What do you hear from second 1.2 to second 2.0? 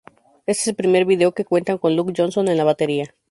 que cuentan con